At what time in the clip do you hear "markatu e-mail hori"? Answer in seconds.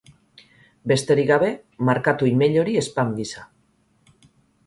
1.89-2.75